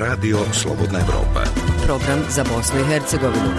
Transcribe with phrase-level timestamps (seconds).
[0.00, 1.44] Radio Slobodna Evropa.
[1.84, 3.50] Program za Bosnu i Hercegovinu.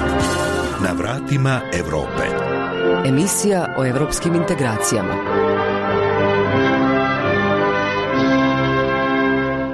[0.83, 2.23] Na vratima Evrope.
[3.05, 5.13] Emisija o evropskim integracijama.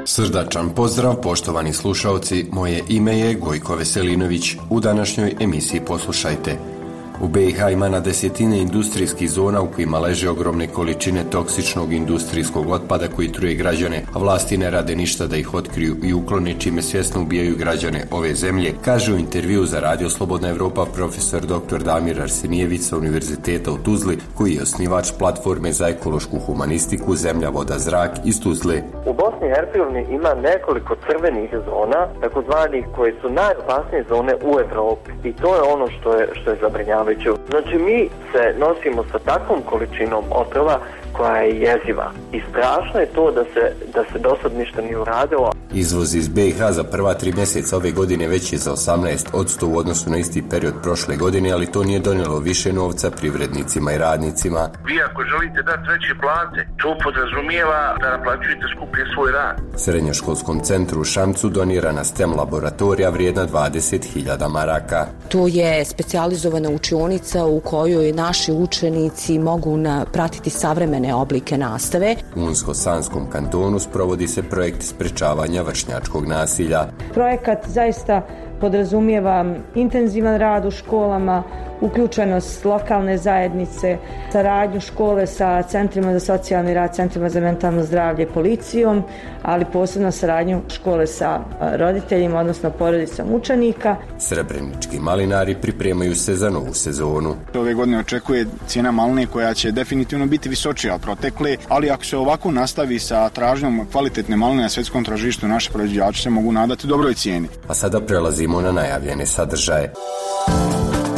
[0.06, 4.56] Srdačan pozdrav, poštovani slušalci, moje ime je Gojko Veselinović.
[4.70, 6.58] U današnjoj emisiji poslušajte–
[7.22, 13.08] u BiH ima na desetine industrijskih zona u kojima leže ogromne količine toksičnog industrijskog otpada
[13.16, 17.22] koji truje građane, a vlasti ne rade ništa da ih otkriju i uklone čime svjesno
[17.22, 21.84] ubijaju građane ove zemlje, kaže u intervju za Radio Slobodna Evropa profesor dr.
[21.84, 27.80] Damir Arsenijević sa Univerziteta u Tuzli, koji je osnivač platforme za ekološku humanistiku Zemlja, voda,
[27.80, 28.82] zrak iz Tuzle.
[29.06, 35.12] U Bosni i Hercegovini ima nekoliko crvenih zona, takozvanih koje su najopasnije zone u Evropi
[35.24, 36.58] i to je ono što je, što je
[37.08, 37.44] predsjedavajuću.
[37.50, 40.80] Znači mi se nosimo sa takvom količinom otrova
[41.14, 42.12] koja je jeziva.
[42.34, 45.52] I strašno je to da se, da se do sad ništa nije uradilo.
[45.74, 49.78] Izvoz iz BiH za prva tri mjeseca ove godine već je za 18 odsto u
[49.78, 54.70] odnosu na isti period prošle godine, ali to nije donijelo više novca privrednicima i radnicima.
[54.86, 59.56] Vi ako želite dati veće plate, to podrazumijeva da naplaćujete skuplje svoj rad.
[59.76, 65.06] Srednjoškolskom centru u Šamcu donirana STEM laboratorija vrijedna 20.000 maraka.
[65.30, 72.16] To je specijalizovana učionica u kojoj naši učenici mogu na, pratiti savremene različite oblike nastave.
[72.36, 76.88] U Unsko-Sanskom kantonu sprovodi se projekt sprečavanja vršnjačkog nasilja.
[77.14, 78.22] Projekat zaista
[78.62, 81.44] podrazumijeva intenzivan rad u školama,
[81.82, 83.98] uključenost lokalne zajednice,
[84.32, 89.04] saradnju škole sa centrima za socijalni rad, centrima za mentalno zdravlje, policijom,
[89.44, 91.40] ali posebno saradnju škole sa
[91.76, 93.96] roditeljima, odnosno porodicom učenika.
[94.20, 97.36] Srebrenički malinari pripremaju se za novu sezonu.
[97.56, 102.18] Ove godine očekuje cijena maline koja će definitivno biti visočija od protekle, ali ako se
[102.18, 107.14] ovako nastavi sa tražnjom kvalitetne maline na svjetskom tražištu, naše proizvođači se mogu nadati dobroj
[107.14, 107.48] cijeni.
[107.68, 109.94] A sada prelazimo na najavljene sadržaje.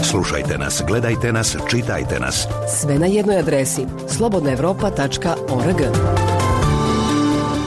[0.04, 2.48] Slušajte nas, gledajte nas, čitajte nas.
[2.80, 5.82] Sve na jednoj adresi slobodnaevropa.org.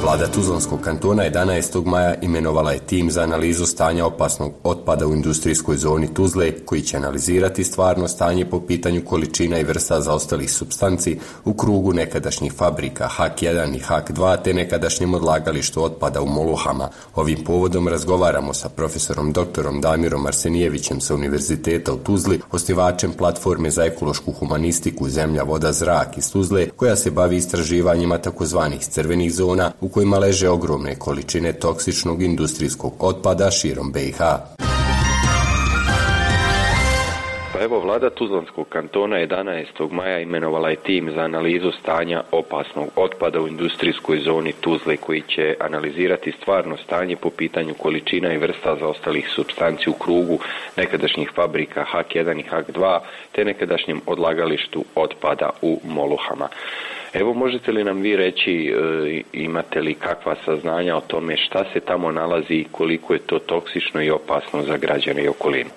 [0.03, 1.85] Vlada Tuzlanskog kantona 11.
[1.85, 6.97] maja imenovala je tim za analizu stanja opasnog otpada u industrijskoj zoni Tuzle, koji će
[6.97, 13.43] analizirati stvarno stanje po pitanju količina i vrsta zaostalih substanci u krugu nekadašnjih fabrika HAK
[13.43, 16.89] 1 i HAK 2 te nekadašnjem odlagalištu otpada u Moluhama.
[17.15, 23.85] Ovim povodom razgovaramo sa profesorom doktorom Damirom Arsenijevićem sa Univerziteta u Tuzli, osnivačem platforme za
[23.85, 29.92] ekološku humanistiku Zemlja, voda, zrak iz Tuzle, koja se bavi istraživanjima takozvanih crvenih zona u
[29.93, 34.19] kojima leže ogromne količine toksičnog industrijskog otpada širom BiH.
[37.53, 39.91] Pa evo, vlada Tuzlanskog kantona 11.
[39.91, 45.57] maja imenovala je tim za analizu stanja opasnog otpada u industrijskoj zoni Tuzle koji će
[45.61, 50.39] analizirati stvarno stanje po pitanju količina i vrsta zaostalih substanci u krugu
[50.77, 52.99] nekadašnjih fabrika HAK1 i HAK2
[53.33, 56.49] te nekadašnjem odlagalištu otpada u Moluhama.
[57.15, 61.81] Evo možete li nam vi reći e, imate li kakva saznanja o tome šta se
[61.81, 65.71] tamo nalazi i koliko je to toksično i opasno za građane i okolinu?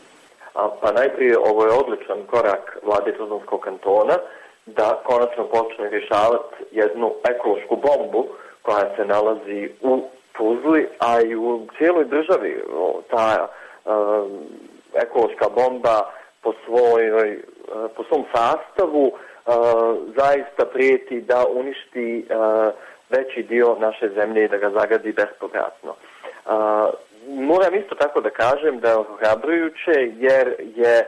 [0.53, 4.18] A, pa najprije ovo je odličan korak vlade Tuzlanskog kantona
[4.66, 8.25] da konačno počne rješavati jednu ekološku bombu
[8.62, 10.03] koja se nalazi u
[10.38, 12.63] Tuzli, a i u cijeloj državi
[13.09, 13.47] ta
[13.85, 13.94] uh,
[14.94, 19.12] ekološka bomba po svojoj, uh, po svom sastavu
[20.17, 22.28] zaista prijeti da uništi
[23.09, 25.95] veći dio naše zemlje i da ga zagadi bespovratno.
[27.28, 31.06] Moram isto tako da kažem da je ohrabrujuće jer je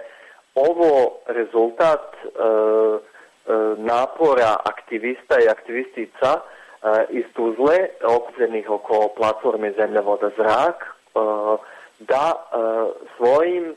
[0.56, 2.16] ovo rezultat
[3.78, 6.40] napora aktivista i aktivistica
[7.09, 10.86] iz Tuzle, okupljenih oko platforme Zemlja, voda, zrak,
[12.00, 12.34] da
[13.18, 13.75] svojim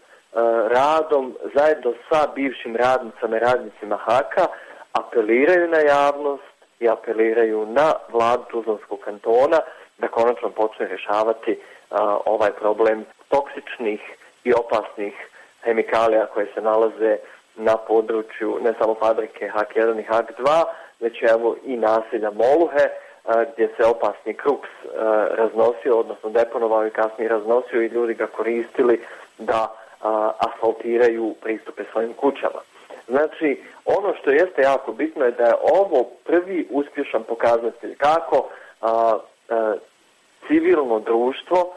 [0.69, 4.47] radom zajedno sa bivšim radnicama i radnicima Haka
[4.93, 6.43] apeliraju na javnost
[6.81, 9.59] i apeliraju na vladu Tuzlanskog kantona
[9.99, 11.61] da konačno počne rješavati
[11.91, 14.01] a, ovaj problem toksičnih
[14.45, 15.15] i opasnih
[15.65, 17.17] hemikalija koje se nalaze
[17.57, 20.65] na području ne samo fabrike HAK1 i HAK2,
[21.01, 22.85] već evo i naselja Moluhe,
[23.25, 24.69] a, gdje se opasni kruks
[25.31, 29.01] raznosio, odnosno deponovao i kasnije raznosio i ljudi ga koristili
[29.39, 29.80] da
[30.39, 32.61] asfaltiraju pristupe svojim kućama.
[33.09, 38.49] Znači, ono što jeste jako bitno je da je ovo prvi uspješan pokazatelj kako
[38.81, 39.19] a,
[39.49, 39.75] a,
[40.47, 41.75] civilno društvo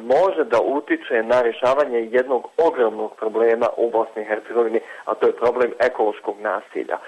[0.00, 5.36] može da utiče na rješavanje jednog ogromnog problema u Bosni i Hercegovini, a to je
[5.36, 6.98] problem ekološkog nasilja.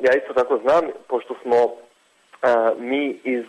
[0.00, 1.56] Ja isto tako znam, pošto smo
[2.78, 3.44] mi iz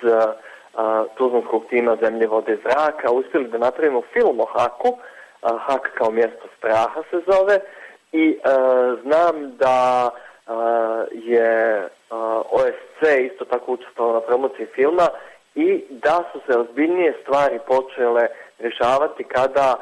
[1.18, 4.98] Tuzlanskog tima Zemlje, vode, zraka uspjeli da napravimo film o Haku,
[5.42, 7.60] Hak kao mjesto straha se zove
[8.12, 8.38] i
[9.04, 10.10] znam da
[11.12, 11.84] je
[12.50, 13.02] OSC
[13.32, 15.08] isto tako učestvovao na promociji filma
[15.56, 18.28] i da su se ozbiljnije stvari počele
[18.60, 19.76] rješavati kada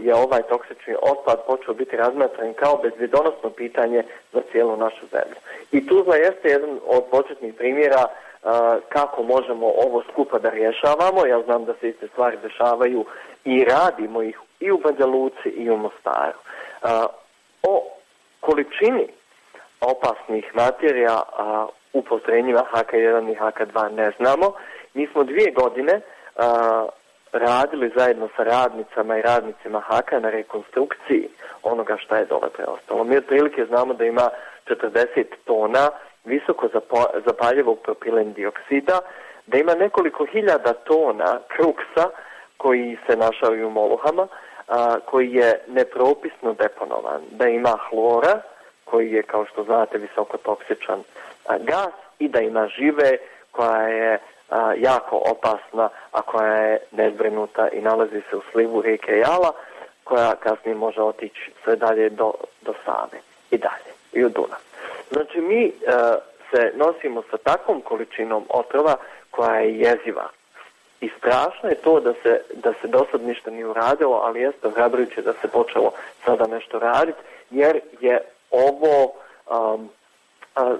[0.00, 4.02] je ovaj toksični otpad počeo biti razmatran kao bezvjedonosno pitanje
[4.32, 5.36] za cijelu našu zemlju.
[5.72, 8.06] I Tuzla jeste jedan od početnih primjera
[8.88, 11.26] kako možemo ovo skupa da rješavamo.
[11.26, 13.04] Ja znam da se iste stvari dešavaju
[13.44, 16.38] i radimo ih i u Banja Luci i u Mostaru.
[17.62, 17.84] O
[18.40, 19.08] količini
[19.80, 21.20] opasnih materija
[21.92, 24.52] u postrojenjima HK1 i HK2 ne znamo.
[24.94, 26.00] Mi smo dvije godine
[27.32, 31.28] radili zajedno sa radnicama i radnicima Haka na rekonstrukciji
[31.62, 33.04] onoga šta je dole preostalo.
[33.04, 34.28] Mi otprilike znamo da ima
[34.66, 35.88] 40 tona
[36.26, 36.68] visoko
[37.26, 39.00] zapaljivog propilen dioksida,
[39.46, 42.10] da ima nekoliko hiljada tona kruksa
[42.56, 44.28] koji se našao i u moluhama,
[45.04, 48.40] koji je nepropisno deponovan, da ima hlora
[48.84, 51.02] koji je, kao što znate, visoko toksičan
[51.46, 53.16] a, gas i da ima žive
[53.50, 54.18] koja je
[54.76, 59.52] jako opasna, a koja je nezbrinuta i nalazi se u slivu rijeke Jala,
[60.04, 62.32] koja kasnije može otići sve dalje do,
[62.62, 63.18] do Save
[63.50, 64.65] i dalje, i u Dunav.
[65.10, 65.70] Znači mi e,
[66.50, 68.96] se nosimo sa takvom količinom otrova
[69.30, 70.28] koja je jeziva.
[71.00, 74.68] I strašno je to da se, da se do sad ništa nije uradilo, ali jeste
[74.68, 75.92] ohrabrujuće da se počelo
[76.24, 77.18] sada nešto raditi,
[77.50, 78.20] jer je
[78.50, 79.88] ovo um,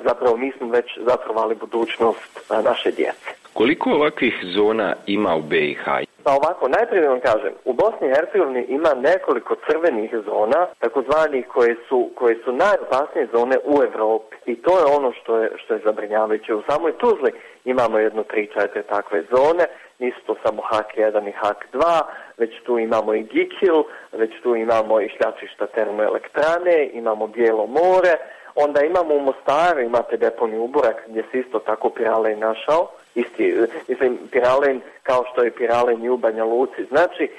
[0.05, 3.31] zapravo mi smo već zatrovali budućnost naše djece.
[3.53, 6.06] Koliko ovakvih zona ima u BiH?
[6.27, 11.77] Pa ovako, najprije vam kažem, u Bosni i Hercegovini ima nekoliko crvenih zona, takozvanih koje
[11.89, 14.37] su, koje su najopasnije zone u Europi.
[14.47, 16.55] I to je ono što je, što je zabrinjavajuće.
[16.55, 17.31] U samoj Tuzli
[17.65, 19.65] imamo jedno tri, četiri takve zone,
[19.99, 22.01] nisu to samo HAK 1 i HAK 2,
[22.37, 23.83] već tu imamo i Gikil,
[24.13, 28.15] već tu imamo i šljačišta termoelektrane, imamo Bijelo more,
[28.55, 33.57] onda imamo u Mostaru, imate deponi uborak gdje se isto tako pirale našao, isti,
[33.89, 36.85] mislim, piralen kao što je piralen i u Luci.
[36.85, 37.31] Znači,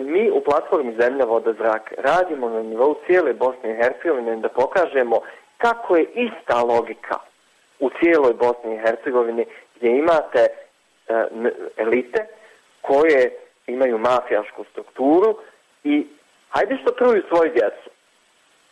[0.00, 5.20] mi u platformi Zemlja, voda, zrak radimo na nivou cijele Bosne i Hercegovine da pokažemo
[5.58, 7.16] kako je ista logika
[7.78, 9.44] u cijeloj Bosni i Hercegovini
[9.76, 10.46] gdje imate
[11.76, 12.26] elite
[12.80, 13.30] koje
[13.66, 15.36] imaju mafijašku strukturu
[15.84, 16.06] i
[16.48, 17.90] hajde što truju svoju djecu.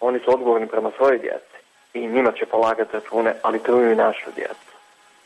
[0.01, 1.59] Oni su odgovorni prema svojoj djeci
[1.95, 4.68] i njima će polagati račune, ali truju i našu djecu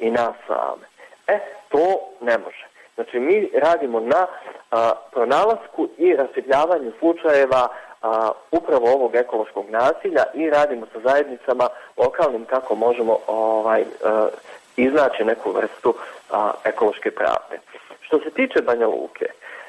[0.02, 0.86] i nas same.
[1.26, 1.38] E,
[1.68, 2.66] to ne može.
[2.94, 4.26] Znači, mi radimo na
[4.70, 7.68] a, pronalasku i rasvjetljavanju slučajeva
[8.02, 14.28] a, upravo ovog ekološkog nasilja i radimo sa zajednicama lokalnim kako možemo ovaj a,
[14.76, 15.94] iznaći neku vrstu
[16.30, 17.58] a, ekološke pravde.
[18.00, 19.26] Što se tiče Banja Luke,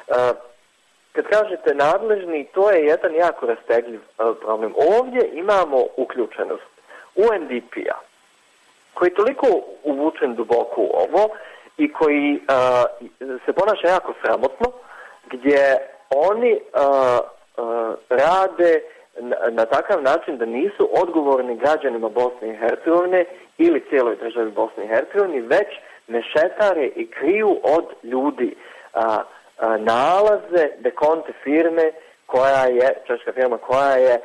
[0.10, 0.32] a,
[1.12, 4.74] kad kažete nadležni, to je jedan jako rastegljiv a, problem.
[4.98, 6.74] Ovdje imamo uključenost
[7.16, 8.13] UNDP-a,
[8.94, 9.48] koji je toliko
[9.84, 11.30] uvučen duboko u ovo
[11.78, 14.72] i koji uh, se ponaša jako sramotno,
[15.26, 15.78] gdje
[16.16, 16.60] oni uh,
[17.58, 18.82] uh, rade
[19.20, 23.26] na, na takav način da nisu odgovorni građanima Bosne i Hercegovine
[23.58, 25.68] ili cijeloj državi Bosne i Hercegovine, već
[26.08, 28.56] mešetare i kriju od ljudi
[29.80, 31.92] nalaze dekonte firme
[32.26, 34.22] koja je, češka firma koja je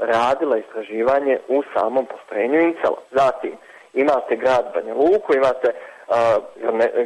[0.00, 2.98] radila istraživanje u samom postrojenju Incela.
[3.10, 3.52] Zatim,
[4.02, 5.68] imate grad Banja Luku, imate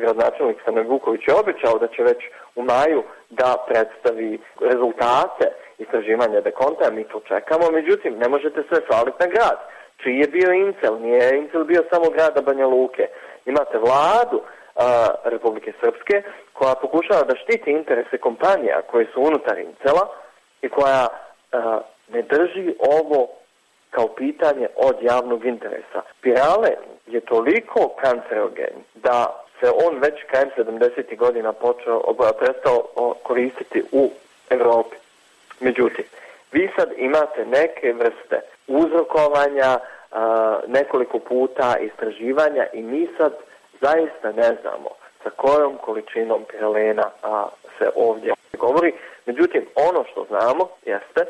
[0.02, 2.20] gradonačelnik Stane Vuković je obećao da će već
[2.56, 5.46] u maju da predstavi rezultate
[5.78, 9.58] istraživanja dekonta, mi to čekamo, međutim, ne možete sve svaliti na grad.
[10.02, 11.00] Čiji je bio Incel?
[11.00, 13.06] Nije Incel bio samo grada Banja Luke.
[13.46, 14.40] Imate vladu
[14.76, 20.08] a, Republike Srpske koja pokušava da štiti interese kompanija koje su unutar Incela
[20.62, 21.06] i koja
[21.52, 23.28] a, ne drži ovo
[23.90, 26.02] kao pitanje od javnog interesa.
[26.20, 26.70] Pirale
[27.06, 31.16] je toliko kancerogen da se on već krajem 70.
[31.16, 32.02] godina počeo,
[32.38, 32.82] prestao
[33.22, 34.10] koristiti u
[34.50, 34.96] Evropi.
[35.60, 36.04] Međutim,
[36.52, 39.78] vi sad imate neke vrste uzrokovanja,
[40.66, 43.32] nekoliko puta istraživanja i mi sad
[43.80, 44.88] zaista ne znamo
[45.22, 47.10] sa kojom količinom piralena
[47.78, 48.92] se ovdje govori.
[49.26, 51.24] Međutim, ono što znamo jeste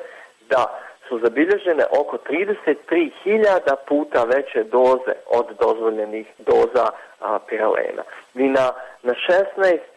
[0.48, 6.86] da su zabilježene oko 33.000 puta veće doze od dozvoljenih doza
[7.20, 8.02] a, piralena.
[8.34, 9.14] Vi na, na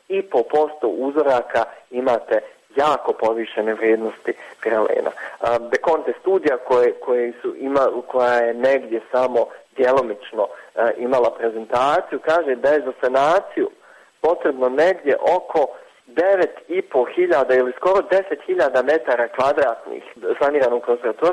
[0.09, 2.39] 16,5% uzoraka imate
[2.75, 5.11] jako povišene vrijednosti piralena.
[5.71, 9.45] Bekonte studija koje, koje su ima, koja je negdje samo
[9.77, 10.47] djelomično
[10.97, 13.69] imala prezentaciju, kaže da je za sanaciju
[14.21, 15.67] potrebno negdje oko
[16.15, 20.03] 9,5 hiljada ili skoro 10 hiljada metara kvadratnih
[20.39, 20.83] saniranog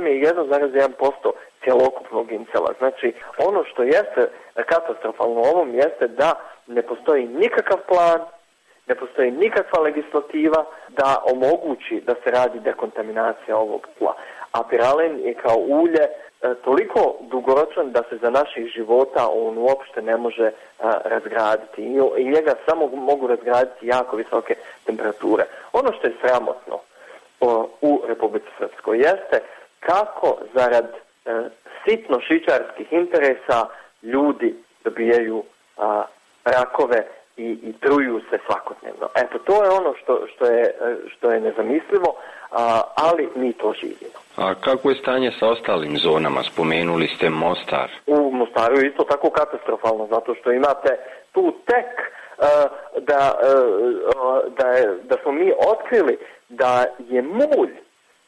[0.02, 1.30] mi je 1,1%
[1.64, 2.70] cjelokupnog incela.
[2.78, 6.32] Znači, ono što jeste katastrofalno u ovom jeste da
[6.66, 8.20] ne postoji nikakav plan,
[8.86, 14.14] ne postoji nikakva legislativa da omogući da se radi dekontaminacija ovog tla.
[14.52, 16.08] A piralen je kao ulje
[16.42, 20.52] E, toliko dugoročan da se za naših života on uopšte ne može e,
[21.04, 21.82] razgraditi
[22.18, 25.44] i, njega samo mogu razgraditi jako visoke temperature.
[25.72, 26.78] Ono što je sramotno
[27.80, 29.40] u Republici Srpskoj jeste
[29.80, 31.30] kako zarad e,
[31.84, 33.66] sitno šičarskih interesa
[34.02, 35.42] ljudi dobijaju
[36.44, 37.06] rakove
[37.40, 39.06] i, i truju se svakodnevno.
[39.22, 40.74] Eto, to je ono što, što, je,
[41.12, 42.10] što je nezamislivo,
[42.94, 44.18] ali mi to živimo.
[44.36, 46.42] A kako je stanje sa ostalim zonama?
[46.42, 47.90] Spomenuli ste Mostar.
[48.06, 50.90] U Mostaru je isto tako katastrofalno, zato što imate
[51.32, 52.44] tu tek uh,
[53.02, 56.18] da, uh, da, je, da smo mi otkrili
[56.48, 57.72] da je mulj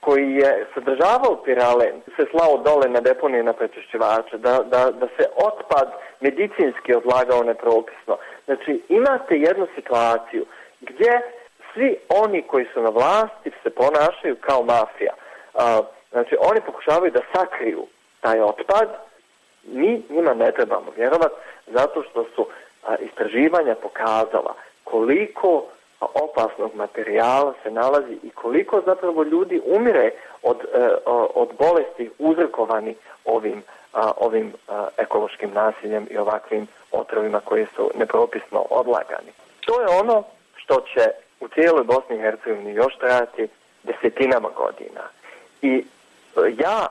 [0.05, 5.25] koji je sadržavao piralen se slao dole na deponije na prečišćivače, da, da, da se
[5.49, 8.17] otpad medicinski odlagao nepropisno.
[8.45, 10.45] Znači imate jednu situaciju
[10.81, 11.13] gdje
[11.73, 15.15] svi oni koji su na vlasti se ponašaju kao mafija.
[16.11, 17.87] Znači, oni pokušavaju da sakriju
[18.21, 18.89] taj otpad,
[19.65, 21.35] mi njima ne trebamo vjerovati,
[21.67, 22.47] zato što su
[23.01, 24.55] istraživanja pokazala
[24.85, 25.65] koliko
[26.15, 30.11] opasnog materijala se nalazi i koliko zapravo ljudi umire
[30.43, 30.89] od, e,
[31.35, 32.95] od bolesti uzrokovani
[33.25, 33.63] ovim,
[34.17, 34.53] ovim
[34.97, 39.33] ekološkim nasiljem i ovakvim otrovima koji su nepropisno odlagani.
[39.61, 40.23] To je ono
[40.57, 43.49] što će u cijeloj Bosni i Hercegovini još trajati
[43.83, 45.03] desetinama godina.
[45.63, 45.85] I
[46.37, 46.87] ja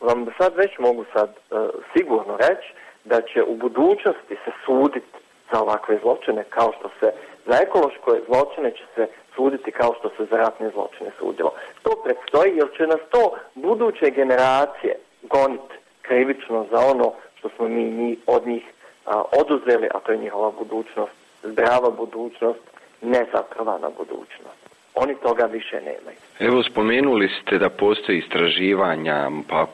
[0.00, 1.54] vam sad već mogu sad e,
[1.92, 2.72] sigurno reći
[3.04, 5.06] da će u budućnosti se suditi
[5.52, 7.12] za ovakve zločine kao što se
[7.46, 11.52] za ekološke zločine će se suditi kao što se za ratne zločine sudilo.
[11.82, 18.18] To predstoji jer će nas to buduće generacije goniti krivično za ono što smo mi
[18.26, 18.64] od njih
[19.40, 21.12] oduzeli, a to je njihova budućnost,
[21.42, 22.60] zdrava budućnost,
[23.02, 26.18] nezatrovana budućnost oni toga više nemaju.
[26.38, 29.66] Evo spomenuli ste da postoji istraživanja, pa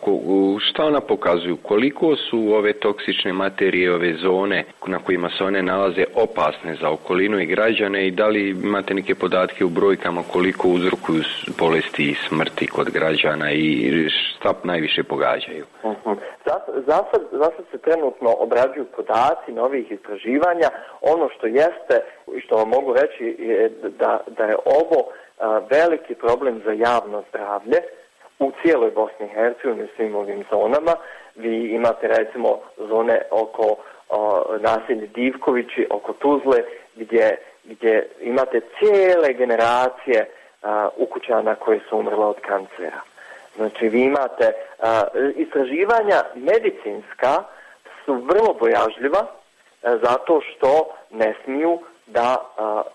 [0.61, 1.57] šta ona pokazuju?
[1.57, 7.41] Koliko su ove toksične materije, ove zone na kojima se one nalaze opasne za okolinu
[7.41, 11.23] i građane i da li imate neke podatke u brojkama koliko uzrokuju
[11.59, 15.65] bolesti i smrti kod građana i šta najviše pogađaju?
[15.83, 16.17] Uh
[16.87, 20.69] Za, sad, se trenutno obrađuju podaci novih istraživanja.
[21.01, 21.97] Ono što jeste
[22.37, 25.09] i što vam mogu reći je da, da je ovo
[25.71, 27.83] veliki problem za javno zdravlje
[28.39, 30.93] u cijeloj Bosni i Hercegovini u svim ovim zonama.
[31.37, 33.77] Vi imate recimo zone oko
[34.61, 36.63] naselje Divkovići, oko Tuzle,
[36.97, 40.31] gdje, gdje imate cijele generacije
[40.97, 43.01] ukućana koji su umrle od kancera.
[43.57, 44.53] Znači vi imate
[45.37, 47.45] istraživanja medicinska
[48.05, 49.27] su vrlo bojažljiva
[49.83, 51.79] zato što ne smiju
[52.13, 52.37] da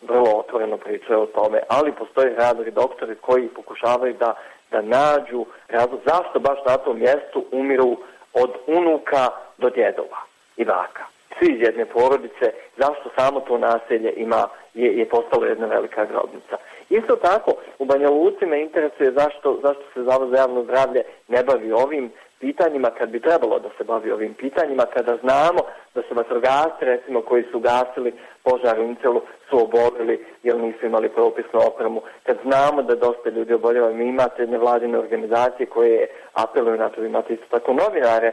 [0.02, 4.36] vrlo otvoreno pričaju o tome, ali postoje hrabri doktori koji pokušavaju da,
[4.72, 7.98] da nađu razlog zašto baš na tom mjestu umiru
[8.34, 10.18] od unuka do djedova
[10.58, 11.04] i baka.
[11.40, 12.46] Svi iz jedne porodice,
[12.78, 16.58] zašto samo to naselje ima, je, je postalo jedna velika grobnica.
[16.90, 21.44] Isto tako, u Banja Luci me interesuje zašto, zašto se Zavod za javno zdravlje ne
[21.44, 25.60] bavi ovim pitanjima kad bi trebalo da se bavi ovim pitanjima, kada znamo
[25.98, 28.14] da su vatrogasci, recimo, koji su gasili
[28.44, 33.54] požar u Incelu, su obolili jer nisu imali propisnu opremu, kad znamo da dosta ljudi
[33.54, 38.32] oboljeva, mi imate nevladine organizacije koje apeluju na to, imate isto tako novinare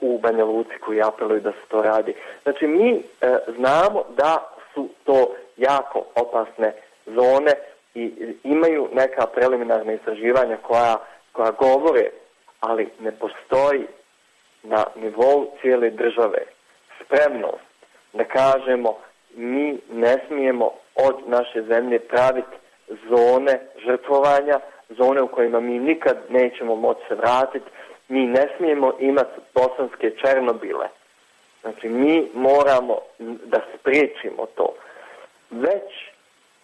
[0.00, 2.14] u Banja Luci koji apeluju da se to radi.
[2.42, 3.02] Znači, mi e,
[3.56, 4.38] znamo da
[4.74, 6.72] su to jako opasne
[7.06, 7.52] zone
[7.94, 10.96] i imaju neka preliminarna istraživanja koja,
[11.32, 12.10] koja govore,
[12.60, 13.86] ali ne postoji
[14.62, 16.38] na nivou cijele države
[17.04, 17.64] spremnost
[18.12, 18.96] da kažemo
[19.36, 22.56] mi ne smijemo od naše zemlje praviti
[22.88, 27.70] zone žrtvovanja, zone u kojima mi nikad nećemo moći se vratiti,
[28.08, 30.88] mi ne smijemo imati bosanske černobile.
[31.60, 32.98] Znači mi moramo
[33.44, 34.74] da spriječimo to.
[35.50, 36.11] Već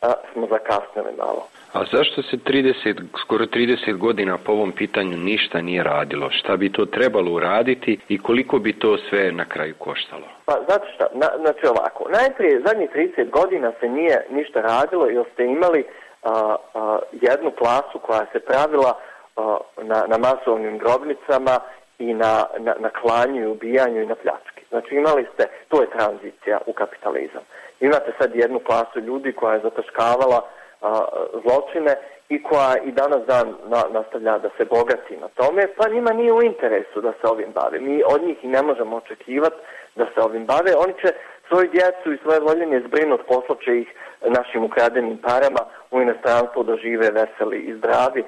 [0.03, 1.47] a, smo zakasnili malo.
[1.73, 6.31] A zašto se 30, skoro 30 godina po ovom pitanju ništa nije radilo?
[6.31, 10.27] Šta bi to trebalo uraditi i koliko bi to sve na kraju koštalo?
[10.45, 15.25] Pa znate šta, na, znači ovako, najprije zadnjih 30 godina se nije ništa radilo jer
[15.33, 15.85] ste imali
[16.23, 18.99] a, a, jednu klasu koja se pravila
[19.37, 21.61] a, na, na masovnim grobnicama
[21.99, 24.58] i na, na, na klanju i ubijanju i na pljački.
[24.69, 27.43] Znači imali ste, to je tranzicija u kapitalizam.
[27.81, 30.41] Imate sad jednu klasu ljudi koja je zataškavala
[30.83, 31.05] a,
[31.43, 31.95] zločine
[32.29, 36.33] i koja i danas dan na, nastavlja da se bogati na tome, pa njima nije
[36.33, 37.81] u interesu da se ovim bave.
[37.81, 39.57] Mi od njih i ne možemo očekivati
[39.95, 40.71] da se ovim bave.
[40.85, 41.09] Oni će
[41.49, 43.89] svoju djecu i svoje voljenje zbrinut, poslaće ih
[44.23, 48.25] našim ukradenim parama u inostranstvo da žive veseli i zdravi.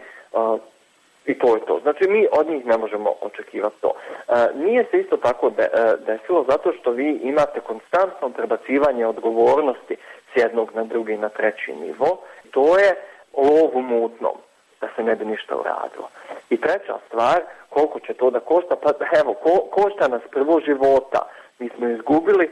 [1.26, 1.80] I to je to.
[1.82, 3.92] Znači mi od njih ne možemo očekivati to.
[4.28, 9.96] E, nije se isto tako de, e, desilo zato što vi imate konstantno prebacivanje odgovornosti
[10.34, 12.18] s jednog na drugi na treći nivo.
[12.50, 12.94] To je
[13.36, 14.32] lov u mutnom,
[14.80, 16.08] da se ne bi ništa uradilo.
[16.50, 21.28] I treća stvar, koliko će to da košta, pa evo, ko, košta nas prvo života.
[21.58, 22.50] Mi smo izgubili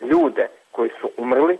[0.00, 1.58] ljude koji su umrli,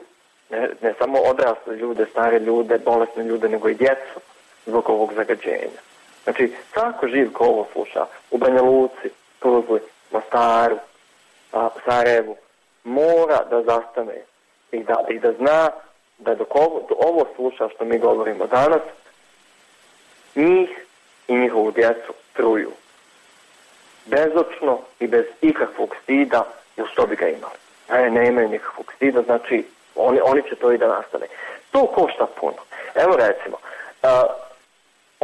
[0.50, 4.20] ne, ne samo odrasle ljude, stare ljude, bolesne ljude, nego i djecu
[4.66, 5.80] zbog ovog zagađenja.
[6.28, 9.80] Znači, svako živ ko ovo sluša, u Banja Luci, Tuzli,
[10.10, 10.76] Mostaru,
[11.52, 12.36] a, Sarajevu,
[12.84, 14.22] mora da zastane
[14.72, 15.70] i da, i da zna
[16.18, 18.82] da dok ovo, do ovo sluša što mi govorimo danas,
[20.34, 20.68] njih
[21.28, 22.70] i njihovu djecu truju.
[24.06, 26.44] Bezočno i bez ikakvog stida,
[26.76, 27.58] jer što bi ga imali.
[27.90, 31.26] Ne, ne imaju nikakvog stida, znači oni, oni će to i da nastane.
[31.70, 32.62] To košta puno.
[32.94, 33.56] Evo recimo,
[34.02, 34.24] a,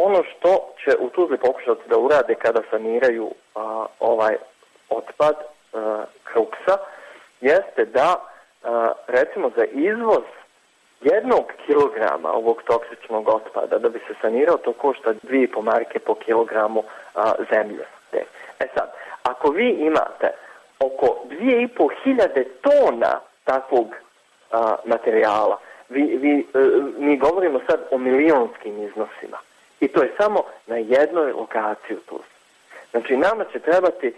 [0.06, 3.30] ono što će u Tuzli pokušati da urade kada saniraju
[4.00, 4.36] ovaj
[4.88, 5.34] otpad
[5.72, 6.76] a, kruksa,
[7.40, 8.14] jeste da
[9.06, 10.24] recimo za izvoz
[11.00, 16.82] jednog kilograma ovog toksičnog otpada da bi se sanirao to košta 2,5 marke po kilogramu
[17.52, 17.84] zemlje.
[18.58, 18.92] E sad,
[19.22, 20.30] ako vi imate
[20.78, 23.86] oko 2,5 hiljade tona takvog
[24.84, 25.58] materijala,
[25.88, 26.58] vi, e,
[26.98, 29.38] mi govorimo sad o milionskim iznosima
[29.80, 32.20] i to je samo na jednoj lokaciji tu.
[32.90, 34.14] Znači nama će trebati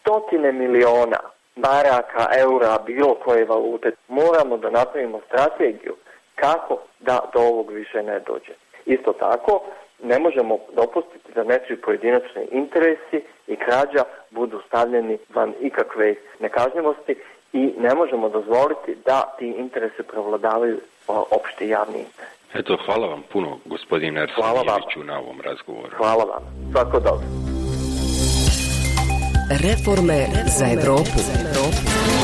[0.00, 1.18] stotine miliona
[1.56, 3.90] maraka, eura, bilo koje valute.
[4.08, 5.96] Moramo da napravimo strategiju
[6.34, 8.52] kako da do ovog više ne dođe.
[8.86, 9.60] Isto tako,
[10.02, 17.16] ne možemo dopustiti da nečiji pojedinačni interesi i krađa budu stavljeni van ikakve nekažnjivosti
[17.52, 22.35] i ne možemo dozvoliti da ti interese prevladavaju opšti javni interes.
[22.54, 25.96] Eto, hvala vam puno, gospodine Arsenijeviću, na ovom razgovoru.
[25.96, 26.42] Hvala vam.
[26.72, 27.26] Svako dobro.
[29.50, 30.26] Reforme
[30.58, 31.18] za Evropu.
[31.26, 32.15] Za Evropu.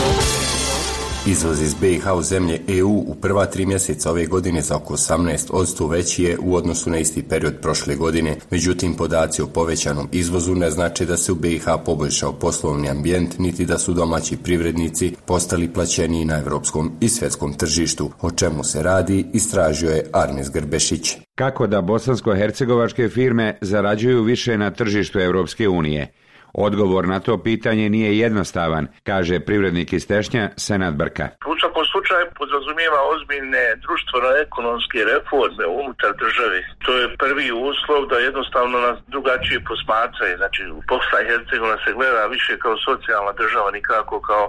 [1.27, 5.91] Izvoz iz BiH u zemlje EU u prva tri mjeseca ove godine za oko 18%
[5.91, 8.37] veći je u odnosu na isti period prošle godine.
[8.51, 13.67] Međutim, podaci o povećanom izvozu ne znači da se u BiH poboljšao poslovni ambijent, niti
[13.67, 18.11] da su domaći privrednici postali plaćeniji na evropskom i svjetskom tržištu.
[18.21, 21.17] O čemu se radi, istražio je Arnes Grbešić.
[21.35, 26.13] Kako da bosansko-hercegovačke firme zarađuju više na tržištu Evropske unije?
[26.55, 31.29] Odgovor na to pitanje nije jednostavan, kaže privrednik iz Tešnja Senat Brka.
[31.53, 36.59] U svakom slučaju podrazumijeva ozbiljne društveno-ekonomske reforme unutar države.
[36.85, 40.35] To je prvi uslov da jednostavno nas drugačije posmatraju.
[40.37, 40.61] Znači,
[40.91, 44.45] Bosna i Hercegovina se gleda više kao socijalna država, nikako kao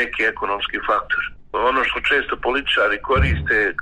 [0.00, 1.35] neki ekonomski faktor
[1.70, 3.72] ono što često političari koriste e,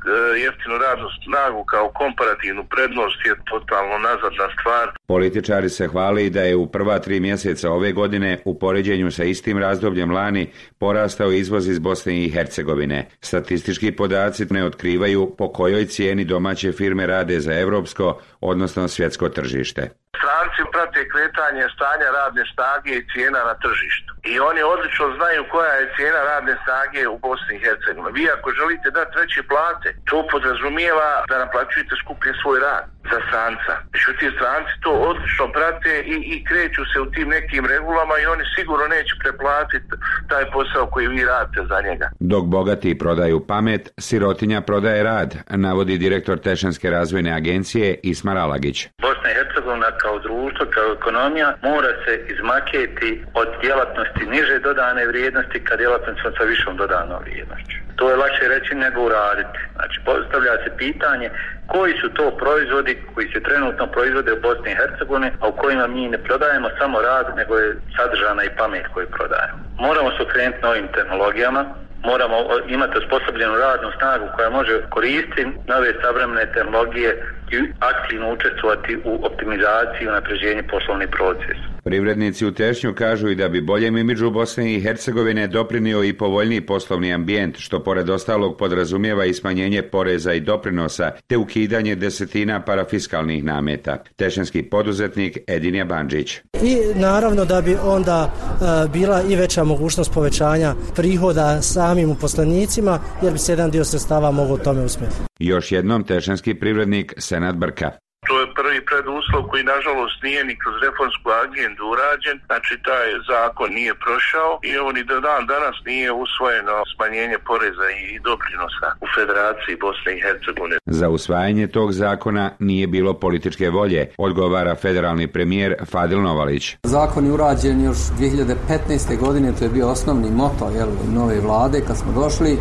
[0.44, 4.86] jeftinu radnu snagu kao komparativnu prednost je totalno nazadna stvar.
[5.06, 9.58] Političari se hvali da je u prva tri mjeseca ove godine u poređenju sa istim
[9.58, 13.08] razdobljem lani porastao izvoz iz Bosne i Hercegovine.
[13.20, 20.03] Statistički podaci ne otkrivaju po kojoj cijeni domaće firme rade za evropsko, odnosno svjetsko tržište.
[20.18, 24.10] Stranci prate kretanje stanja radne snage i cijena na tržištu.
[24.32, 28.18] I oni odlično znaju koja je cijena radne snage u Bosni i Hercegovini.
[28.18, 33.72] Vi ako želite dati veće plate, to podrazumijeva da naplaćujete skuplje svoj rad za stranca.
[33.94, 38.44] Međutim, stranci to odlično prate i, i kreću se u tim nekim regulama i oni
[38.56, 39.92] sigurno neće preplatiti
[40.30, 42.06] taj posao koji vi radite za njega.
[42.20, 48.88] Dok bogati prodaju pamet, sirotinja prodaje rad, navodi direktor Tešanske razvojne agencije Ismar Alagić.
[49.02, 55.64] Bosna i Hercegovina kao društvo, kao ekonomija mora se izmaketi od djelatnosti niže dodane vrijednosti
[55.64, 57.76] ka djelatnosti sa višom dodanom vrijednošću.
[57.96, 59.58] To je lakše reći nego uraditi.
[59.74, 61.30] Znači, postavlja se pitanje
[61.66, 65.86] koji su to proizvodi koji se trenutno proizvode u Bosni i Hercegovini, a u kojima
[65.86, 69.58] mi ne prodajemo samo rad, nego je sadržana i pamet koju prodajemo.
[69.78, 71.64] Moramo se okrenuti novim tehnologijama,
[72.04, 72.36] moramo
[72.68, 77.10] imati osposobljenu radnu snagu koja može koristiti nove savremene tehnologije
[77.50, 81.73] i aktivno učestvovati u optimizaciji i napređenju poslovnih procesa.
[81.84, 86.60] Privrednici u Tešnju kažu i da bi boljem imidžu Bosne i Hercegovine doprinio i povoljniji
[86.60, 93.44] poslovni ambijent, što pored ostalog podrazumijeva i smanjenje poreza i doprinosa, te ukidanje desetina parafiskalnih
[93.44, 94.02] nameta.
[94.16, 96.36] Tešnjanski poduzetnik Edinja Bandžić.
[96.62, 103.32] I naravno da bi onda e, bila i veća mogućnost povećanja prihoda samim uposlenicima, jer
[103.32, 105.18] bi se jedan dio sredstava mogao tome usmjeriti.
[105.38, 108.03] Još jednom tešanski privrednik Senat Brka.
[108.28, 113.68] To je prvi preduslov koji nažalost nije ni kroz reformsku agendu urađen, znači taj zakon
[113.78, 119.06] nije prošao i evo ni do dan danas nije usvojeno smanjenje poreza i doprinosa u
[119.16, 120.76] Federaciji Bosne i Hercegovine.
[121.00, 126.64] Za usvajanje tog zakona nije bilo političke volje, odgovara federalni premijer Fadil Novalić.
[126.82, 129.18] Zakon je urađen još 2015.
[129.24, 132.58] godine, to je bio osnovni moto jel, nove vlade kad smo došli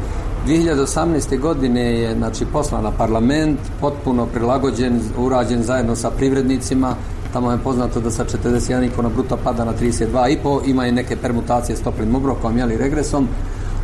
[0.48, 1.40] 2018.
[1.40, 6.96] godine je znači, poslan na parlament, potpuno prilagođen, urađen zajedno sa privrednicima.
[7.34, 11.76] Tamo je poznato da sa 41,5 na bruto pada na 32,5, ima i neke permutacije
[11.76, 13.28] s toplim obrokom, jeli regresom,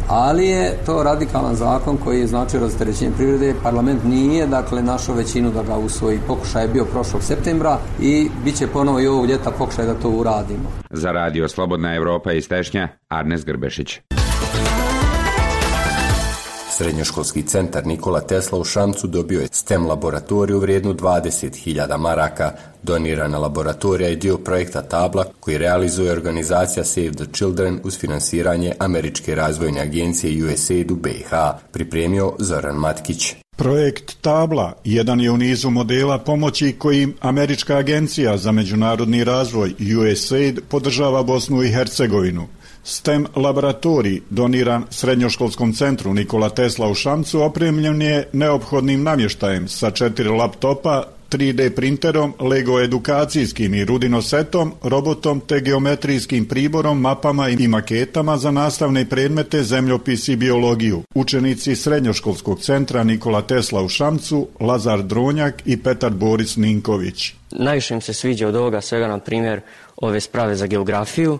[0.08, 3.54] ali je to radikalan zakon koji je znači rasterećenje privrede.
[3.64, 6.20] Parlament nije, dakle, našo većinu da ga usvoji.
[6.28, 10.10] Pokušaj je bio prošlog septembra i bit će ponovo i ovog ljeta pokušaj da to
[10.10, 10.70] uradimo.
[10.90, 14.19] Za radio Slobodna Evropa iz Tešnja, Arnes Grbešić.
[16.80, 22.52] Srednjoškolski centar Nikola Tesla u Šamcu dobio je STEM laboratoriju vrijednu 20.000 maraka.
[22.84, 29.36] Donirana laboratorija je dio projekta Tabla koji realizuje organizacija Save the Children uz finansiranje Američke
[29.36, 31.30] razvojne agencije USAID u BiH,
[31.72, 33.36] pripremio Zoran Matkić.
[33.58, 40.60] Projekt Tabla jedan je u nizu modela pomoći kojim Američka agencija za međunarodni razvoj USAID
[40.70, 42.48] podržava Bosnu i Hercegovinu.
[42.84, 50.30] STEM laboratorij doniran Srednjoškolskom centru Nikola Tesla u Šamcu opremljen je neophodnim namještajem sa četiri
[50.30, 58.52] laptopa, 3D printerom, Lego edukacijskim i rudinosetom, robotom te geometrijskim priborom, mapama i maketama za
[58.52, 61.02] nastavne predmete zemljopis i biologiju.
[61.16, 67.34] Učenici Srednjoškolskog centra Nikola Tesla u Šamcu, Lazar Dronjak i Petar Boris Ninković.
[67.52, 69.62] Najviše im se sviđa od ovoga svega, na primjer,
[69.98, 71.40] ove sprave za geografiju,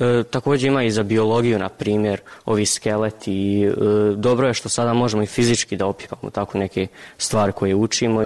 [0.00, 3.72] E, također ima i za biologiju, na primjer, ovi skeleti i e,
[4.16, 6.86] dobro je što sada možemo i fizički da opipamo tako neke
[7.18, 8.24] stvari koje učimo.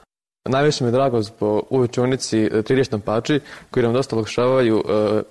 [0.49, 5.23] Najviše mi je drago zbog u učionici 3D štampači koji nam dosta olakšavaju e,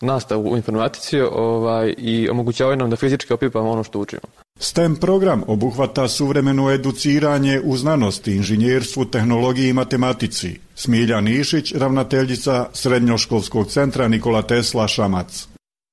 [0.00, 4.22] nastavu u informatici ovaj, i omogućavaju nam da fizički opipamo ono što učimo.
[4.58, 10.58] STEM program obuhvata suvremeno educiranje u znanosti, inženjerstvu, tehnologiji i matematici.
[10.74, 15.48] Smilja Nišić, ravnateljica Srednjoškolskog centra Nikola Tesla Šamac.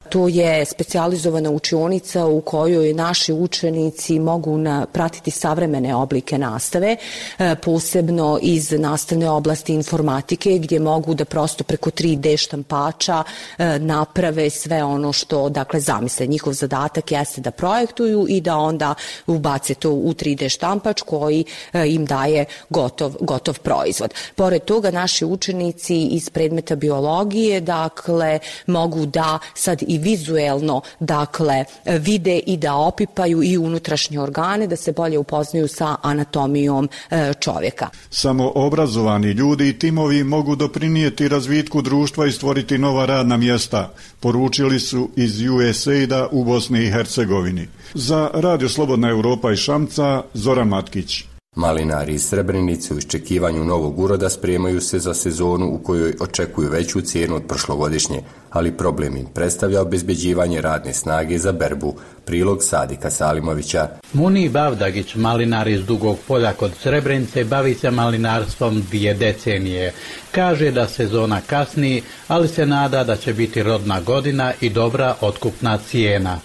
[0.10, 4.60] To je specijalizovana učionica u kojoj naši učenici mogu
[4.94, 6.98] pratiti savremene oblike nastave,
[7.40, 13.24] e, posebno iz nastavne oblasti informatike gdje mogu da prosto preko 3D štampača
[13.58, 16.28] e, naprave sve ono što dakle zamisle.
[16.28, 18.96] Njihov zadatak jeste da projektuju i da onda
[19.28, 24.14] ubace to u 3D štampač koji e, im daje gotov, gotov proizvod.
[24.36, 32.38] Pored toga naši učenici iz predmeta biologije dakle mogu da sad i vizuelno dakle vide
[32.40, 37.90] i da opipaju i unutrašnje organe da se bolje upoznaju sa anatomijom e, čovjeka.
[38.10, 44.80] Samo obrazovani ljudi i timovi mogu doprinijeti razvitku društva i stvoriti nova radna mjesta, poručili
[44.80, 47.68] su iz USAID-a u Bosni i Hercegovini.
[47.94, 51.37] Za Radio Slobodna Europa i Šamca, Zoran Matkić.
[51.58, 57.02] Malinari iz Srebrenice u iščekivanju novog uroda spremaju se za sezonu u kojoj očekuju veću
[57.02, 61.96] cijenu od prošlogodišnje, ali problem im predstavlja obezbeđivanje radne snage za berbu.
[62.26, 63.90] Prilog Sadika Salimovića.
[64.14, 69.94] Muni Bavdagić, malinar iz Dugog polja kod Srebrenice, bavi se malinarstvom dvije decenije.
[70.32, 75.78] Kaže da sezona kasni, ali se nada da će biti rodna godina i dobra otkupna
[75.78, 76.40] cijena.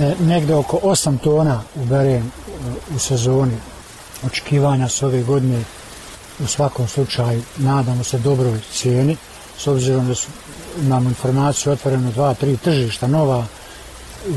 [0.00, 2.32] E, negde oko 8 tona uberem
[2.96, 3.73] u sezoni
[4.26, 5.64] očekivanja s ove godine
[6.40, 9.16] u svakom slučaju nadamo se dobroj cijeni
[9.58, 10.28] s obzirom da su,
[10.82, 13.46] imamo informaciju otvoreno dva, tri tržišta nova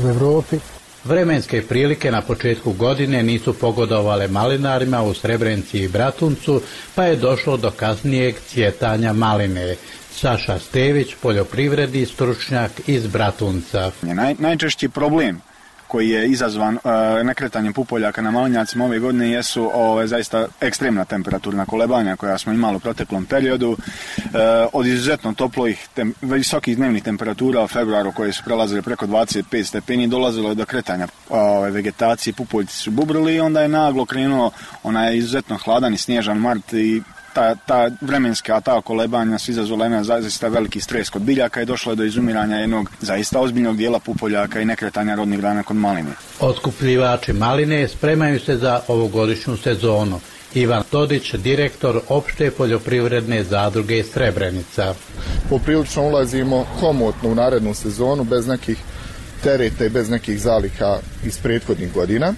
[0.04, 0.58] u Europi.
[1.04, 6.62] Vremenske prilike na početku godine nisu pogodovale malinarima u Srebrenci i Bratuncu,
[6.94, 9.76] pa je došlo do kasnijeg cvjetanja maline.
[10.12, 13.90] Saša Stević, poljoprivredi stručnjak iz Bratunca.
[14.02, 15.40] Naj, najčešći problem
[15.88, 16.80] koji je izazvan uh,
[17.24, 22.76] nekretanjem pupoljaka na malinjacima ove godine jesu ove, zaista ekstremna temperaturna kolebanja koja smo imali
[22.76, 23.70] u proteklom periodu.
[23.70, 23.78] Uh,
[24.72, 25.88] od izuzetno toplojih,
[26.22, 31.08] visokih dnevnih temperatura u februaru koje su prelazile preko 25 stepeni dolazilo je do kretanja
[31.28, 34.50] ove, vegetacije, pupoljci su bubrili i onda je naglo krenuo
[34.82, 37.02] onaj izuzetno hladan i snježan mart i
[37.34, 41.96] ta, ta vremenska ta kolebanja su izazvala zaista veliki stres kod biljaka i došlo je
[41.96, 46.10] do izumiranja jednog zaista ozbiljnog dijela pupoljaka i nekretanja rodnih grana kod maline.
[46.40, 50.20] Otkupljivači maline spremaju se za ovogodišnju sezonu.
[50.54, 54.94] Ivan Todić, direktor opšte poljoprivredne zadruge Srebrenica.
[55.50, 58.78] Poprilično ulazimo komotno u narednu sezonu bez nekih
[59.42, 62.34] tereta i bez nekih zaliha iz prethodnih godina.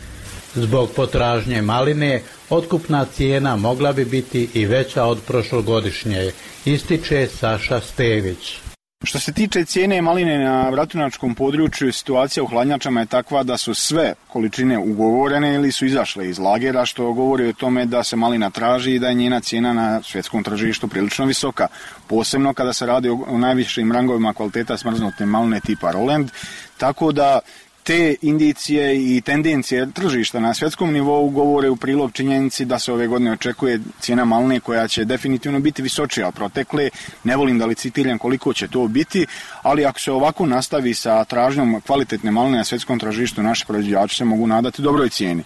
[0.54, 6.30] Zbog potražnje maline, otkupna cijena mogla bi biti i veća od prošlogodišnje,
[6.64, 8.58] ističe Saša Stević.
[9.04, 13.74] Što se tiče cijene maline na vratunačkom području, situacija u hladnjačama je takva da su
[13.74, 18.50] sve količine ugovorene ili su izašle iz lagera, što govori o tome da se malina
[18.50, 21.66] traži i da je njena cijena na svjetskom tržištu prilično visoka.
[22.06, 26.30] Posebno kada se radi o najvišim rangovima kvaliteta smrznute maline tipa Roland,
[26.78, 27.40] tako da
[27.82, 33.06] te indicije i tendencije tržišta na svjetskom nivou govore u prilog činjenici da se ove
[33.06, 36.90] godine očekuje cijena malne koja će definitivno biti visočija protekle.
[37.24, 39.26] Ne volim da licitiram koliko će to biti,
[39.62, 44.24] ali ako se ovako nastavi sa tražnjom kvalitetne malne na svjetskom tržištu, naši proizvođači se
[44.24, 45.42] mogu nadati dobroj cijeni.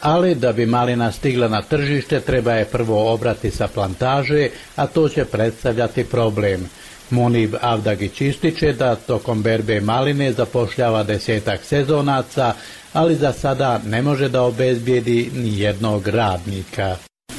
[0.00, 5.08] Ali da bi malina stigla na tržište treba je prvo obrati sa plantaže, a to
[5.08, 6.68] će predstavljati problem.
[7.10, 12.54] Munib Avdagić ističe da tokom berbe maline zapošljava desetak sezonaca,
[12.92, 16.96] ali za sada ne može da obezbijedi ni jednog radnika.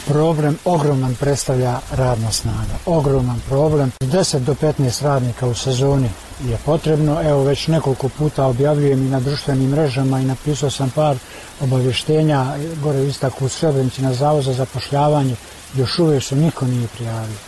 [0.08, 2.76] Problem ogroman predstavlja radna snaga.
[2.86, 3.92] Ogroman problem.
[4.00, 6.10] 10 do 15 radnika u sezoni
[6.46, 7.22] je potrebno.
[7.30, 11.18] Evo već nekoliko puta objavljujem i na društvenim mrežama i napisao sam par
[11.62, 12.46] obavještenja
[12.84, 15.36] gore u istaku u Srebrenici na zavod za zapošljavanje.
[15.76, 17.47] Još uvijek se niko nije prijavio.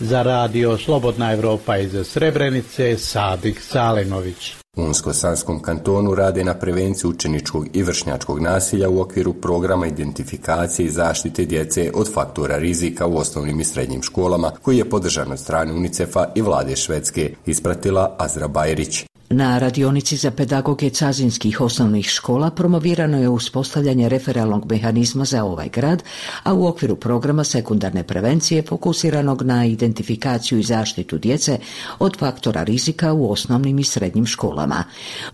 [0.00, 4.54] Za radio Slobodna Evropa iz Srebrenice, Sadik Salenović.
[4.76, 10.90] U Unsko-Sanskom kantonu rade na prevenciji učeničkog i vršnjačkog nasilja u okviru programa identifikacije i
[10.90, 15.72] zaštite djece od faktora rizika u osnovnim i srednjim školama, koji je podržan od strane
[15.72, 19.09] UNICEF-a i vlade Švedske, ispratila Azra Bajrić.
[19.32, 26.02] Na radionici za pedagoge cazinskih osnovnih škola promovirano je uspostavljanje referalnog mehanizma za ovaj grad,
[26.42, 31.58] a u okviru programa sekundarne prevencije fokusiranog na identifikaciju i zaštitu djece
[31.98, 34.84] od faktora rizika u osnovnim i srednjim školama.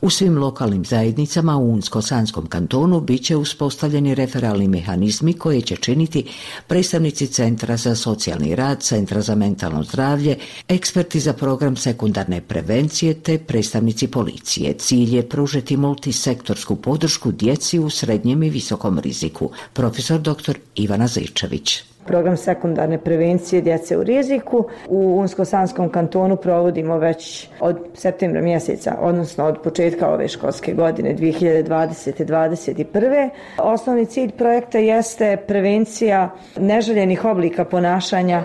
[0.00, 6.24] U svim lokalnim zajednicama u Unsko-Sanskom kantonu bit će uspostavljeni referalni mehanizmi koje će činiti
[6.66, 10.37] predstavnici Centra za socijalni rad, Centra za mentalno zdravlje,
[10.68, 14.75] eksperti za program sekundarne prevencije te predstavnici predstavnici policije.
[14.75, 19.51] Cilj je pružiti multisektorsku podršku djeci u srednjem i visokom riziku.
[19.72, 20.59] Profesor dr.
[20.75, 24.64] Ivana Zečević program sekundarne prevencije djece u riziku.
[24.88, 33.31] U Unsko-Sanskom kantonu provodimo već od septembra mjeseca, odnosno od početka ove školske godine 2020-2021.
[33.59, 38.44] Osnovni cilj projekta jeste prevencija neželjenih oblika ponašanja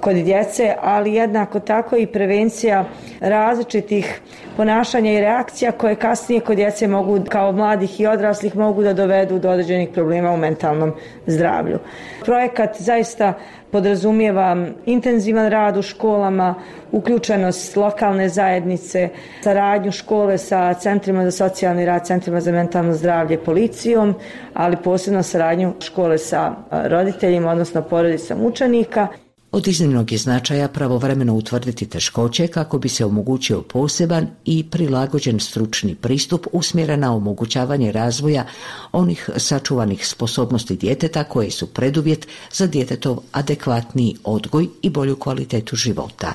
[0.00, 2.84] kod djece, ali jednako tako i prevencija
[3.20, 4.20] različitih
[4.56, 9.38] ponašanja i reakcija koje kasnije kod djece mogu, kao mladih i odraslih, mogu da dovedu
[9.38, 10.92] do određenih problema u mentalnom
[11.26, 11.78] zdravlju.
[12.24, 13.32] Projekat zaista
[13.72, 16.54] podrazumijeva intenzivan rad u školama,
[16.92, 19.08] uključenost lokalne zajednice,
[19.42, 24.14] saradnju škole sa centrima za socijalni rad, centrima za mentalno zdravlje, policijom,
[24.54, 29.08] ali posebno saradnju škole sa roditeljima, odnosno porodicom učenika.
[29.52, 35.94] Od iznimnog je značaja pravovremeno utvrditi teškoće kako bi se omogućio poseban i prilagođen stručni
[35.94, 38.46] pristup usmjeren na omogućavanje razvoja
[38.92, 46.32] onih sačuvanih sposobnosti djeteta koje su preduvjet za djetetov adekvatniji odgoj i bolju kvalitetu života.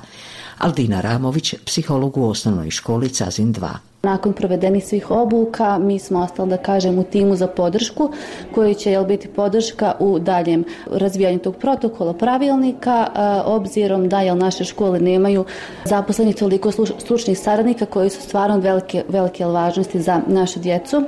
[0.57, 3.69] Aldina Ramović, psiholog u osnovnoj školi Cazin 2.
[4.05, 8.09] Nakon provedenih svih obuka mi smo ostali da kažem u timu za podršku
[8.55, 13.07] koji će jel, biti podrška u daljem razvijanju tog protokola pravilnika
[13.45, 15.45] obzirom da jel, naše škole nemaju
[15.85, 21.03] zaposlenih toliko stručnih saradnika koji su stvarno velike, velike važnosti za našu djecu.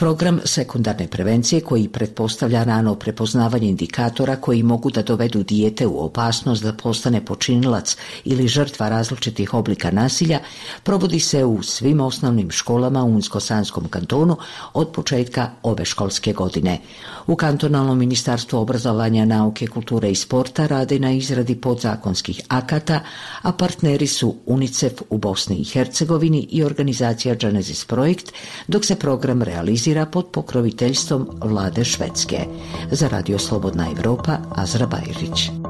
[0.00, 6.62] Program sekundarne prevencije koji pretpostavlja rano prepoznavanje indikatora koji mogu da dovedu dijete u opasnost
[6.62, 10.38] da postane počinilac ili žrtva različitih oblika nasilja
[10.82, 14.36] provodi se u svim osnovnim školama u Unsko-Sanskom kantonu
[14.74, 16.78] od početka ove školske godine.
[17.26, 23.00] U kantonalnom ministarstvu obrazovanja, nauke, kulture i sporta rade na izradi podzakonskih akata,
[23.42, 28.32] a partneri su UNICEF u Bosni i Hercegovini i organizacija Genesis Projekt,
[28.68, 32.38] dok se program realizira pod pokroviteljstvom vlade Švedske.
[32.90, 35.69] Za Radio Slobodna Evropa, Azra Bajrić.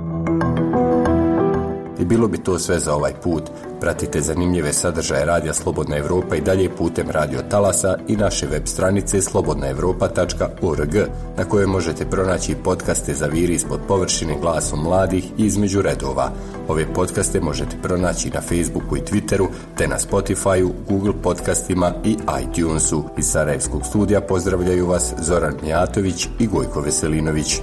[2.11, 3.43] Bilo bi to sve za ovaj put.
[3.81, 9.21] Pratite zanimljive sadržaje Radija Slobodna Evropa i dalje putem Radio Talasa i naše web stranice
[9.23, 10.95] slobodnaevropa.org
[11.37, 16.33] na kojoj možete pronaći podcaste za viri ispod površine glasom mladih i između redova.
[16.69, 19.47] Ove podcaste možete pronaći na Facebooku i Twitteru
[19.77, 23.05] te na Spotifyu, Google podcastima i iTunesu.
[23.19, 27.61] Iz Sarajevskog studija pozdravljaju vas Zoran Mijatović i Gojko Veselinović.